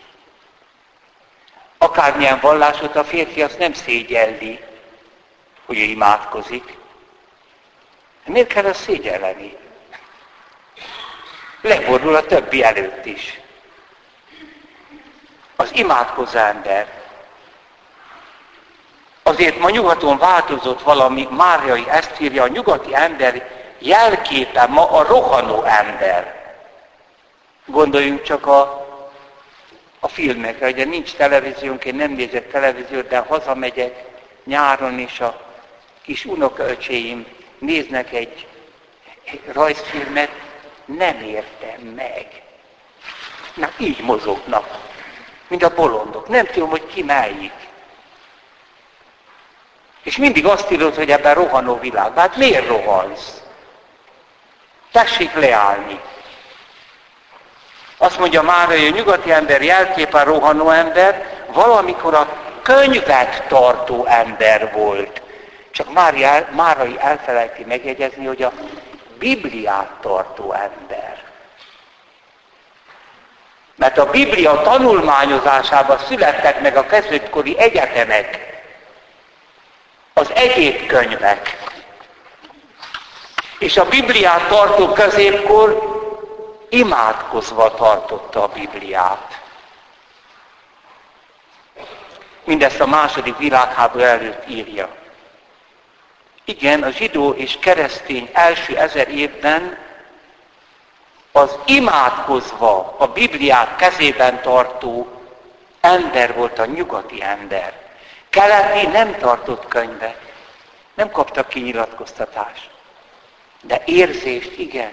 Akármilyen 1.77 2.39
vallásot 2.39 2.95
a 2.95 3.03
férfi 3.03 3.41
azt 3.41 3.57
nem 3.57 3.73
szégyelli, 3.73 4.59
hogy 5.65 5.77
ő 5.77 5.83
imádkozik. 5.83 6.81
Miért 8.25 8.47
kell 8.47 8.65
ezt 8.65 8.83
szégyelleni? 8.83 9.57
Leborul 11.61 12.15
a 12.15 12.25
többi 12.25 12.63
előtt 12.63 13.05
is. 13.05 13.39
Az 15.55 15.71
imádkozó 15.73 16.37
ember. 16.37 17.01
Azért 19.23 19.59
ma 19.59 19.69
nyugaton 19.69 20.17
változott 20.17 20.81
valami, 20.81 21.27
Máriai 21.31 21.89
ezt 21.89 22.19
írja, 22.19 22.43
a 22.43 22.47
nyugati 22.47 22.95
ember 22.95 23.49
jelképe 23.79 24.65
ma 24.65 24.91
a 24.91 25.03
rohanó 25.03 25.63
ember. 25.63 26.41
Gondoljunk 27.65 28.21
csak 28.21 28.47
a, 28.47 28.59
a 29.99 30.07
filmekre, 30.07 30.67
ugye 30.67 30.85
nincs 30.85 31.13
televíziónk, 31.13 31.85
én 31.85 31.95
nem 31.95 32.11
nézek 32.11 32.51
televíziót, 32.51 33.07
de 33.07 33.17
hazamegyek 33.17 34.03
nyáron, 34.45 34.99
és 34.99 35.19
a 35.19 35.41
kis 36.01 36.25
unokaöcséim 36.25 37.25
néznek 37.59 38.13
egy, 38.13 38.47
rajzfilmet, 39.53 40.31
nem 40.85 41.21
értem 41.21 41.81
meg. 41.81 42.43
Na, 43.53 43.69
így 43.77 43.99
mozognak, 43.99 44.79
mint 45.47 45.63
a 45.63 45.73
bolondok. 45.73 46.27
Nem 46.27 46.45
tudom, 46.45 46.69
hogy 46.69 46.85
ki 46.85 47.03
melyik. 47.03 47.53
És 50.03 50.17
mindig 50.17 50.45
azt 50.45 50.71
írod, 50.71 50.95
hogy 50.95 51.11
ebben 51.11 51.33
rohanó 51.33 51.79
világ. 51.79 52.17
Hát 52.17 52.37
miért 52.37 52.67
rohansz? 52.67 53.41
Tessék 54.91 55.33
leállni. 55.33 55.99
Azt 57.97 58.19
mondja 58.19 58.41
már, 58.41 58.67
hogy 58.67 58.85
a 58.85 58.95
nyugati 58.95 59.31
ember 59.31 59.61
jelképe 59.61 60.19
a 60.19 60.23
rohanó 60.23 60.69
ember, 60.69 61.45
valamikor 61.47 62.13
a 62.13 62.41
könyvet 62.61 63.47
tartó 63.47 64.05
ember 64.05 64.71
volt. 64.73 65.22
Csak 65.73 65.93
Mária, 65.93 66.47
Márai 66.51 66.95
elfelejti 66.99 67.63
megjegyezni, 67.63 68.25
hogy 68.25 68.43
a 68.43 68.51
Bibliát 69.17 69.91
tartó 70.01 70.51
ember. 70.51 71.23
Mert 73.75 73.97
a 73.97 74.09
Biblia 74.09 74.61
tanulmányozásában 74.61 75.97
születtek 75.97 76.61
meg 76.61 76.77
a 76.77 76.85
kezdetkori 76.85 77.59
egyetemek, 77.59 78.39
az 80.13 80.31
egyéb 80.33 80.85
könyvek. 80.85 81.57
És 83.59 83.77
a 83.77 83.85
Bibliát 83.85 84.47
tartó 84.47 84.91
középkor 84.91 85.91
imádkozva 86.69 87.73
tartotta 87.73 88.43
a 88.43 88.47
Bibliát. 88.47 89.41
Mindezt 92.43 92.79
a 92.79 92.85
második 92.85 93.37
világháború 93.37 94.03
előtt 94.03 94.49
írja. 94.49 95.01
Igen, 96.45 96.83
a 96.83 96.89
zsidó 96.89 97.31
és 97.31 97.57
keresztény 97.59 98.29
első 98.33 98.77
ezer 98.77 99.09
évben 99.09 99.77
az 101.31 101.57
imádkozva 101.65 102.95
a 102.97 103.07
Bibliát 103.07 103.75
kezében 103.75 104.41
tartó 104.41 105.21
ember 105.81 106.33
volt 106.35 106.59
a 106.59 106.65
nyugati 106.65 107.23
ember. 107.23 107.73
Keleti 108.29 108.87
nem 108.87 109.17
tartott 109.17 109.67
könyvet, 109.67 110.19
nem 110.93 111.11
kaptak 111.11 111.47
kinyilatkoztatást. 111.47 112.69
De 113.61 113.81
érzést 113.85 114.57
igen. 114.57 114.91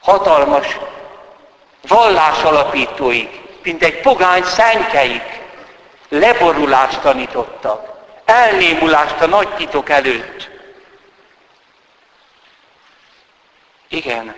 Hatalmas 0.00 0.78
vallásalapítóik, 1.88 3.40
mint 3.62 3.82
egy 3.82 4.00
pogány 4.00 4.42
szentjeik 4.42 5.42
leborulást 6.08 7.00
tanítottak 7.00 7.95
elnémulást 8.26 9.20
a 9.20 9.26
nagy 9.26 9.54
titok 9.54 9.88
előtt. 9.88 10.50
Igen, 13.88 14.36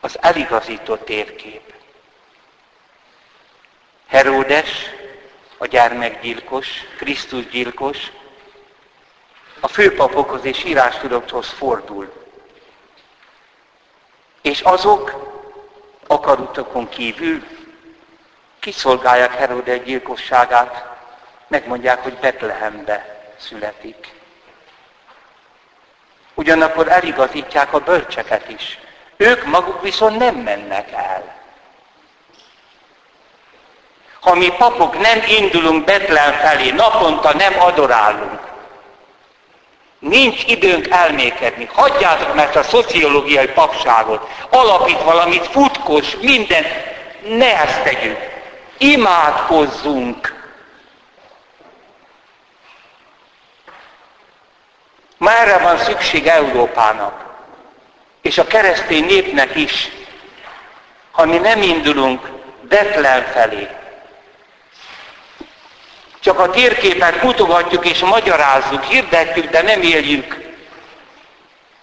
az 0.00 0.18
eligazított 0.20 1.04
térkép. 1.04 1.74
Heródes, 4.06 4.68
a 5.58 5.66
gyermekgyilkos, 5.66 6.68
Krisztus 6.96 7.46
gyilkos, 7.46 8.10
a 9.60 9.68
főpapokhoz 9.68 10.44
és 10.44 10.64
írástudókhoz 10.64 11.48
fordul. 11.48 12.12
És 14.42 14.60
azok 14.60 15.28
akarutokon 16.06 16.88
kívül 16.88 17.46
kiszolgálják 18.58 19.34
Heródes 19.34 19.82
gyilkosságát, 19.82 20.89
megmondják, 21.50 22.02
hogy 22.02 22.14
Betlehembe 22.14 23.22
születik. 23.38 24.14
Ugyanakkor 26.34 26.88
eligazítják 26.88 27.72
a 27.72 27.78
bölcseket 27.78 28.48
is. 28.48 28.78
Ők 29.16 29.44
maguk 29.44 29.82
viszont 29.82 30.18
nem 30.18 30.34
mennek 30.34 30.92
el. 30.92 31.38
Ha 34.20 34.34
mi 34.34 34.48
papok 34.58 34.98
nem 34.98 35.22
indulunk 35.28 35.84
Betlehem 35.84 36.32
felé, 36.32 36.70
naponta 36.70 37.34
nem 37.34 37.60
adorálunk, 37.60 38.40
nincs 39.98 40.44
időnk 40.46 40.88
elmékedni. 40.88 41.68
Hagyjátok 41.72 42.34
mert 42.34 42.56
a 42.56 42.62
szociológiai 42.62 43.48
papságot. 43.48 44.28
Alapít 44.50 45.02
valamit, 45.02 45.46
futkos, 45.46 46.16
minden. 46.16 46.64
Ne 47.28 47.60
ezt 47.60 47.82
tegyük. 47.82 48.18
Imádkozzunk. 48.78 50.39
Ma 55.20 55.32
erre 55.32 55.58
van 55.58 55.78
szükség 55.78 56.26
Európának, 56.26 57.24
és 58.22 58.38
a 58.38 58.46
keresztény 58.46 59.04
népnek 59.04 59.56
is, 59.56 59.90
ha 61.10 61.24
mi 61.24 61.36
nem 61.36 61.62
indulunk 61.62 62.28
Betlen 62.62 63.22
felé. 63.22 63.68
Csak 66.20 66.38
a 66.38 66.50
térképet 66.50 67.22
mutogatjuk 67.22 67.86
és 67.86 67.98
magyarázzuk, 67.98 68.82
hirdetjük, 68.82 69.50
de 69.50 69.62
nem 69.62 69.82
éljük, 69.82 70.36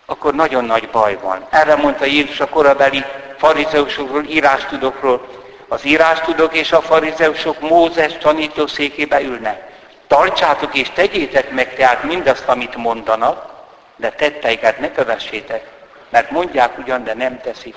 akkor 0.06 0.34
nagyon 0.34 0.66
nagy 0.66 0.90
baj 0.90 1.18
van. 1.22 1.48
Erre 1.50 1.76
mondta 1.76 2.06
Jézus 2.06 2.40
a 2.40 2.50
korabeli 2.50 3.04
farizeusokról, 3.38 4.24
írástudokról. 4.24 5.28
Az 5.68 5.86
írástudok 5.86 6.56
és 6.56 6.72
a 6.72 6.82
farizeusok 6.82 7.60
Mózes 7.60 8.18
tanítószékébe 8.18 9.22
ülnek. 9.22 9.77
Tartsátok 10.08 10.76
és 10.76 10.90
tegyétek 10.90 11.50
meg 11.50 11.76
tehát 11.76 12.04
mindazt, 12.04 12.48
amit 12.48 12.76
mondanak, 12.76 13.56
de 13.96 14.10
tetteiket 14.10 14.80
ne 14.80 14.92
kövessétek, 14.92 15.68
mert 16.10 16.32
mondják 16.32 16.78
ugyan, 16.78 17.04
de 17.04 17.14
nem 17.14 17.42
teszik. 17.42 17.76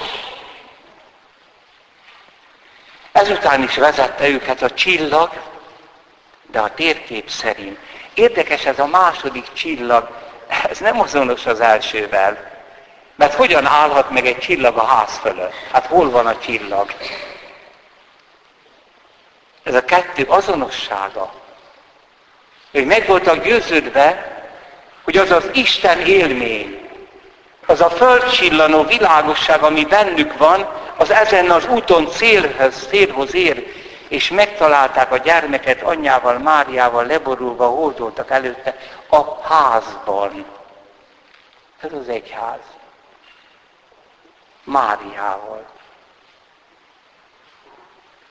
Ezután 3.13 3.63
is 3.63 3.77
vezette 3.77 4.29
őket 4.29 4.63
a 4.63 4.71
csillag, 4.71 5.31
de 6.51 6.61
a 6.61 6.75
térkép 6.75 7.29
szerint. 7.29 7.79
Érdekes 8.15 8.65
ez 8.65 8.79
a 8.79 8.87
második 8.87 9.53
csillag, 9.53 10.09
ez 10.71 10.79
nem 10.79 11.01
azonos 11.01 11.47
az 11.47 11.61
elsővel. 11.61 12.51
Mert 13.15 13.35
hogyan 13.35 13.67
állhat 13.67 14.11
meg 14.11 14.27
egy 14.27 14.39
csillag 14.39 14.77
a 14.77 14.85
ház 14.85 15.19
fölött? 15.19 15.55
Hát 15.73 15.87
hol 15.87 16.11
van 16.11 16.27
a 16.27 16.39
csillag? 16.39 16.95
Ez 19.63 19.75
a 19.75 19.85
kettő 19.85 20.25
azonossága. 20.29 21.33
Ők 22.71 22.87
meg 22.87 23.07
voltak 23.07 23.45
győződve, 23.45 24.39
hogy 25.03 25.17
az 25.17 25.31
az 25.31 25.51
Isten 25.53 26.01
élmény, 26.01 26.89
az 27.67 27.81
a 27.81 27.91
földcsillanó 27.91 28.85
világosság, 28.85 29.63
ami 29.63 29.85
bennük 29.85 30.37
van, 30.37 30.69
az 30.97 31.11
ezen 31.11 31.51
az 31.51 31.67
úton 31.67 32.11
célhez, 32.11 32.87
célhoz 32.89 33.35
ér, 33.35 33.67
és 34.09 34.31
megtalálták 34.31 35.13
a 35.13 35.17
gyermeket 35.17 35.83
anyjával, 35.83 36.39
Máriával 36.39 37.07
leborulva, 37.07 37.67
hordoltak 37.67 38.31
előtte 38.31 38.77
a 39.09 39.43
házban. 39.43 40.45
Ez 41.81 41.93
az 41.93 42.09
egyház. 42.09 42.61
Máriával. 44.65 45.65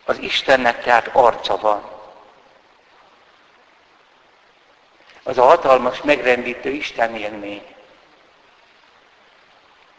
Az 0.06 0.18
Istennek 0.20 0.84
tehát 0.84 1.10
arca 1.14 1.58
van. 1.58 1.99
Az 5.30 5.38
a 5.38 5.44
hatalmas, 5.44 6.02
megrendítő 6.02 6.70
Isten 6.70 7.16
élmény. 7.16 7.76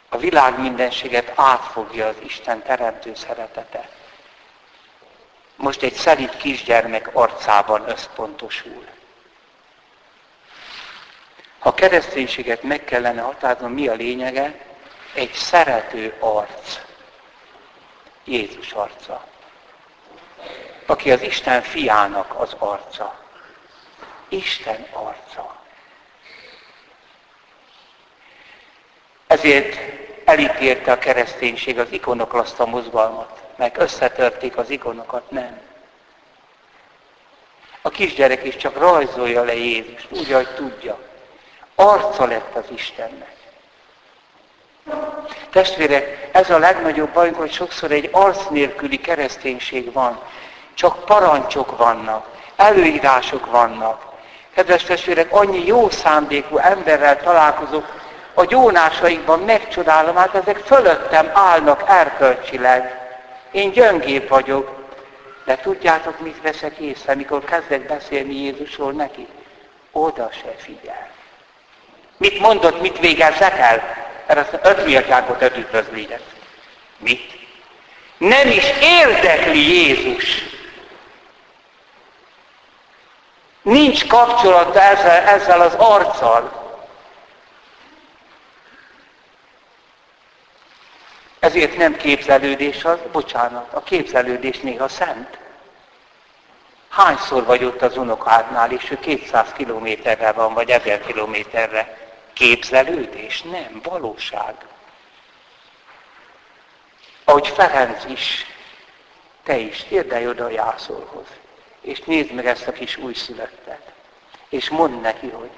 A 0.09 0.17
világ 0.17 0.59
mindenséget 0.59 1.33
átfogja 1.35 2.07
az 2.07 2.15
Isten 2.23 2.63
teremtő 2.63 3.15
szeretete. 3.15 3.89
Most 5.57 5.83
egy 5.83 5.93
szelít 5.93 6.37
kisgyermek 6.37 7.17
arcában 7.17 7.89
összpontosul. 7.89 8.87
Ha 11.59 11.75
kereszténységet 11.75 12.63
meg 12.63 12.85
kellene 12.85 13.21
határoznom, 13.21 13.73
mi 13.73 13.89
a 13.89 13.95
lényege? 13.95 14.55
Egy 15.15 15.33
szerető 15.33 16.17
arc. 16.19 16.81
Jézus 18.25 18.73
arca. 18.73 19.25
Aki 20.87 21.13
az 21.13 21.23
Isten 21.23 21.63
fiának 21.63 22.41
az 22.41 22.55
arca. 22.59 23.30
Isten 24.31 24.87
arca. 24.93 25.57
Ezért 29.27 29.79
elítélte 30.25 30.93
a 30.93 30.99
kereszténység 30.99 31.79
az 31.79 31.87
ikonoklaszta 31.91 32.67
mozgalmat, 32.67 33.43
meg 33.57 33.77
összetörték 33.79 34.57
az 34.57 34.71
ikonokat, 34.71 35.31
nem. 35.31 35.61
A 37.83 37.89
kisgyerek 37.89 38.45
is 38.45 38.57
csak 38.57 38.79
rajzolja 38.79 39.43
le 39.43 39.55
Jézust, 39.55 40.07
úgy, 40.11 40.33
ahogy 40.33 40.55
tudja. 40.55 40.99
Arca 41.75 42.25
lett 42.25 42.57
az 42.57 42.65
Istennek. 42.75 43.37
Testvérek, 45.51 46.29
ez 46.33 46.51
a 46.51 46.59
legnagyobb 46.59 47.13
baj, 47.13 47.33
hogy 47.33 47.53
sokszor 47.53 47.93
egy 47.93 48.09
arc 48.13 48.49
nélküli 48.49 49.01
kereszténység 49.01 49.93
van. 49.93 50.23
Csak 50.75 51.05
parancsok 51.05 51.77
vannak, 51.77 52.27
előírások 52.57 53.47
vannak. 53.47 54.10
Kedves 54.61 54.83
testvérek, 54.83 55.33
annyi 55.33 55.67
jó 55.67 55.91
szándékú 55.91 56.59
emberrel 56.59 57.21
találkozok, 57.21 57.95
a 58.35 58.45
gyónásaikban 58.45 59.41
megcsodálom, 59.41 60.17
hát 60.17 60.35
ezek 60.35 60.57
fölöttem 60.57 61.31
állnak 61.33 61.83
erkölcsileg. 61.87 62.99
Én 63.51 63.71
gyöngébb 63.71 64.29
vagyok, 64.29 64.71
de 65.45 65.57
tudjátok, 65.57 66.21
mit 66.21 66.43
veszek 66.43 66.77
észre, 66.77 67.15
mikor 67.15 67.45
kezdek 67.45 67.87
beszélni 67.87 68.35
Jézusról 68.35 68.93
neki? 68.93 69.27
Oda 69.93 70.31
se 70.33 70.55
figyel. 70.57 71.09
Mit 72.17 72.41
mondott, 72.41 72.81
mit 72.81 72.99
végezzek 72.99 73.59
el? 73.59 73.83
Erre 74.27 74.41
azt 74.41 74.59
öt 74.63 74.87
miatyákot 74.87 75.43
öt 75.43 75.57
üdvözléget. 75.57 76.23
Mit? 76.99 77.33
Nem 78.19 78.49
is 78.49 78.65
érdekli 78.81 79.73
Jézus. 79.73 80.59
Nincs 83.63 84.07
kapcsolata 84.07 84.81
ezzel, 84.81 85.23
ezzel 85.23 85.61
az 85.61 85.75
arccal. 85.75 86.69
Ezért 91.41 91.77
nem 91.77 91.97
képzelődés 91.97 92.85
az, 92.85 92.99
bocsánat, 93.13 93.73
a 93.73 93.83
képzelődés 93.83 94.61
néha 94.61 94.89
szent. 94.89 95.39
Hányszor 96.89 97.45
vagy 97.45 97.65
ott 97.65 97.83
az 97.83 97.97
unokádnál, 97.97 98.73
és 98.73 98.91
ő 98.91 98.99
200 98.99 99.53
kilométerre 99.53 100.33
van, 100.33 100.55
vagy 100.55 100.71
1000 100.71 101.01
kilométerre? 101.01 101.99
Képzelődés? 102.33 103.43
Nem, 103.43 103.81
valóság. 103.83 104.55
Ahogy 107.25 107.49
Ferenc 107.49 108.05
is, 108.05 108.47
te 109.43 109.57
is, 109.57 109.85
térdelj 109.85 110.29
oda 110.29 110.45
a 110.45 110.51
jászolhoz, 110.51 111.27
és 111.81 112.01
nézd 112.01 112.33
meg 112.33 112.47
ezt 112.47 112.67
a 112.67 112.73
kis 112.73 112.97
újszülöttet, 112.97 113.93
és 114.49 114.69
mondd 114.69 115.01
neki, 115.01 115.29
hogy 115.29 115.51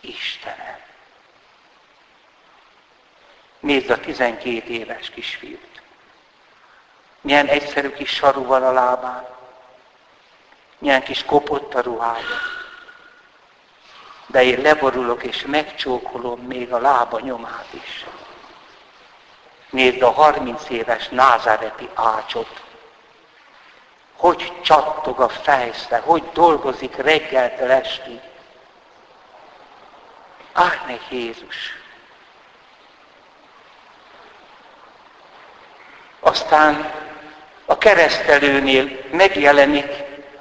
Istenem, 0.00 0.84
Nézd 3.60 3.90
a 3.90 4.00
12 4.00 4.72
éves 4.72 5.10
kisfiút. 5.10 5.82
Milyen 7.20 7.46
egyszerű 7.46 7.90
kis 7.90 8.10
saru 8.10 8.44
van 8.44 8.62
a 8.62 8.72
lábán. 8.72 9.26
Milyen 10.78 11.02
kis 11.02 11.24
kopott 11.24 11.74
a 11.74 11.80
ruhája. 11.80 12.40
De 14.26 14.42
én 14.42 14.60
leborulok 14.60 15.22
és 15.22 15.44
megcsókolom 15.46 16.40
még 16.40 16.72
a 16.72 16.78
lába 16.78 17.20
nyomát 17.20 17.68
is. 17.70 18.06
Nézd 19.70 20.02
a 20.02 20.10
30 20.10 20.68
éves 20.68 21.08
názáreti 21.08 21.88
ácsot. 21.94 22.62
Hogy 24.16 24.52
csattog 24.62 25.20
a 25.20 25.28
fejsze, 25.28 26.02
hogy 26.04 26.22
dolgozik 26.32 26.96
reggeltől 26.96 27.70
estig. 27.70 28.20
Meg 30.86 31.00
Jézus! 31.08 31.76
aztán 36.26 36.90
a 37.66 37.78
keresztelőnél 37.78 38.88
megjelenik, 39.12 39.86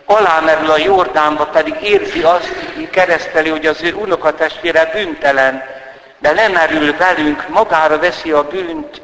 alámerül 0.05 0.71
a 0.71 0.77
Jordánba, 0.77 1.45
pedig 1.45 1.75
érzi 1.81 2.21
azt, 2.21 2.53
hogy 2.75 2.89
kereszteli, 2.89 3.49
hogy 3.49 3.65
az 3.65 3.81
ő 3.81 3.93
unokatestvére 3.93 4.85
bűntelen, 4.93 5.63
de 6.19 6.31
lemerül 6.31 6.97
velünk, 6.97 7.47
magára 7.47 7.99
veszi 7.99 8.31
a 8.31 8.47
bűnt, 8.47 9.01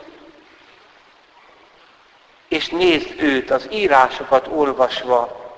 és 2.52 2.70
nézd 2.70 3.22
őt, 3.22 3.52
az 3.52 3.68
írásokat 3.72 4.48
olvasva, 4.48 5.54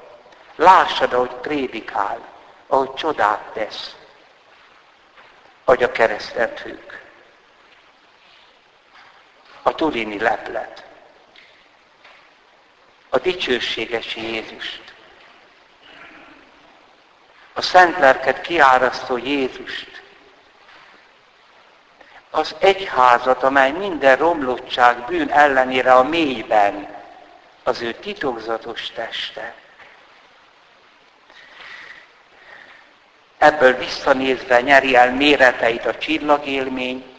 lássad, 0.55 1.13
ahogy 1.13 1.33
prédikál, 1.33 2.19
ahogy 2.67 2.93
csodát 2.93 3.51
tesz, 3.53 3.95
ahogy 5.63 5.83
a 5.83 5.91
keresztet 5.91 6.59
függ. 6.59 6.91
A 9.61 9.75
turini 9.75 10.19
leplet 10.19 10.85
a 13.09 13.17
dicsőséges 13.19 14.15
Jézust. 14.15 14.93
A 17.53 17.61
szent 17.61 17.97
lelket 17.97 18.41
kiárasztó 18.41 19.17
Jézust. 19.17 20.02
Az 22.35 22.55
egyházat, 22.59 23.43
amely 23.43 23.71
minden 23.71 24.17
romlottság, 24.17 25.05
bűn 25.05 25.29
ellenére 25.31 25.93
a 25.93 26.03
mélyben 26.03 26.95
az 27.63 27.81
ő 27.81 27.93
titokzatos 27.93 28.91
teste. 28.95 29.53
Ebből 33.37 33.73
visszanézve 33.73 34.61
nyeri 34.61 34.95
el 34.95 35.11
méreteit 35.11 35.85
a 35.85 35.97
csillagélmény, 35.97 37.13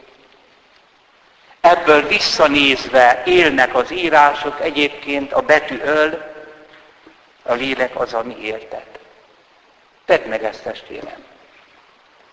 Ebből 1.61 2.07
visszanézve 2.07 3.22
élnek 3.27 3.74
az 3.74 3.92
írások, 3.92 4.61
egyébként 4.61 5.33
a 5.33 5.40
betű 5.40 5.81
öl, 5.81 6.33
a 7.42 7.53
lélek 7.53 8.00
az, 8.00 8.14
ami 8.14 8.37
érted. 8.40 8.87
Tedd 10.05 10.29
meg 10.29 10.44
ezt, 10.44 10.62
testvérem. 10.62 11.24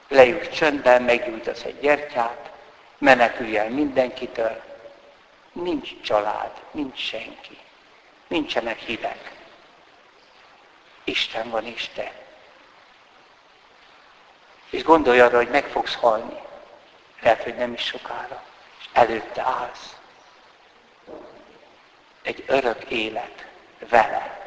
Leülj 0.08 0.48
csöndben, 0.50 1.02
meggyújtasz 1.02 1.64
egy 1.64 1.80
gyertyát, 1.80 2.51
menekülj 3.02 3.58
el 3.58 3.70
mindenkitől. 3.70 4.62
Nincs 5.52 6.02
család, 6.02 6.52
nincs 6.72 7.00
senki. 7.00 7.58
Nincsenek 8.28 8.80
hívek. 8.80 9.32
Isten 11.04 11.50
van 11.50 11.66
és 11.66 11.88
te. 11.88 12.12
És 14.70 14.84
gondolj 14.84 15.20
arra, 15.20 15.38
hogy 15.38 15.50
meg 15.50 15.66
fogsz 15.66 15.96
halni. 15.96 16.40
Lehet, 17.22 17.44
hogy 17.44 17.56
nem 17.56 17.74
is 17.74 17.86
sokára 17.86 18.44
előtte 18.94 19.42
állsz. 19.42 19.96
Egy 22.22 22.44
örök 22.48 22.84
élet 22.84 23.46
vele. 23.90 24.40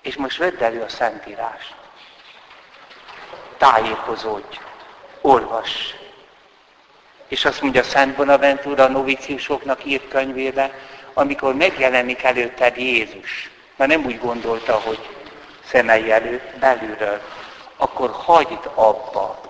És 0.00 0.16
most 0.16 0.36
vedd 0.36 0.62
elő 0.62 0.82
a 0.82 0.88
Szentírást. 0.88 1.74
Tájékozódj, 3.56 4.58
olvass. 5.20 5.99
És 7.30 7.44
azt 7.44 7.62
mondja 7.62 7.82
Szent 7.82 8.16
Bonaventura 8.16 8.84
a 8.84 8.88
noviciusoknak 8.88 9.84
írt 9.84 10.08
könyvébe, 10.08 10.70
amikor 11.14 11.54
megjelenik 11.54 12.22
előtted 12.22 12.76
Jézus, 12.76 13.50
mert 13.76 13.90
nem 13.90 14.04
úgy 14.04 14.18
gondolta, 14.18 14.72
hogy 14.72 14.98
szemei 15.64 16.10
előtt, 16.10 16.58
belülről, 16.58 17.20
akkor 17.76 18.10
hagyd 18.10 18.70
abba, 18.74 19.40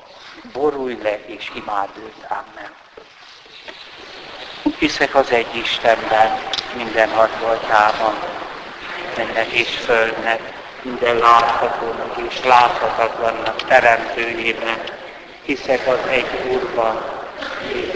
borulj 0.52 0.98
le 1.02 1.18
és 1.26 1.50
imád 1.54 1.88
őt. 1.98 2.26
Amen. 2.28 2.70
Hiszek 4.78 5.14
az 5.14 5.30
egy 5.30 5.56
Istenben, 5.56 6.38
minden 6.76 7.10
hatoltában, 7.10 8.14
minden 9.16 9.50
és 9.50 9.76
földnek, 9.76 10.40
minden 10.82 11.16
láthatónak 11.16 12.16
és 12.28 12.44
láthatatlannak 12.44 13.64
teremtőjében. 13.64 14.82
Hiszek 15.42 15.86
az 15.86 16.08
egy 16.08 16.48
Úrban, 16.52 17.19
Amen. 17.42 17.86